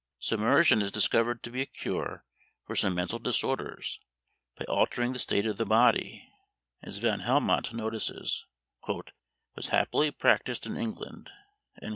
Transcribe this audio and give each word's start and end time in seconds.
Submersion 0.17 0.81
is 0.81 0.91
discovered 0.91 1.43
to 1.43 1.51
be 1.51 1.61
a 1.61 1.67
cure 1.67 2.25
for 2.65 2.75
some 2.75 2.95
mental 2.95 3.19
disorders, 3.19 3.99
by 4.57 4.65
altering 4.65 5.13
the 5.13 5.19
state 5.19 5.45
of 5.45 5.57
the 5.57 5.65
body, 5.67 6.27
as 6.81 6.97
Van 6.97 7.19
Helmont 7.19 7.71
notices, 7.71 8.47
"was 8.87 9.67
happily 9.67 10.09
practised 10.09 10.65
in 10.65 10.75
England." 10.75 11.29